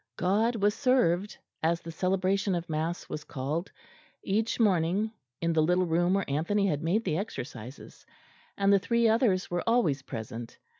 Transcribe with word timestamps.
"God 0.17 0.55
was 0.55 0.73
served," 0.73 1.37
as 1.61 1.79
the 1.81 1.91
celebration 1.91 2.55
of 2.55 2.67
mass 2.67 3.07
was 3.07 3.23
called, 3.23 3.71
each 4.23 4.59
morning 4.59 5.11
in 5.41 5.53
the 5.53 5.61
little 5.61 5.85
room 5.85 6.15
where 6.15 6.27
Anthony 6.27 6.65
had 6.65 6.81
made 6.81 7.03
the 7.03 7.17
exercises, 7.19 8.03
and 8.57 8.73
the 8.73 8.79
three 8.79 9.07
others 9.07 9.51
were 9.51 9.61
always 9.67 10.01
present. 10.01 10.57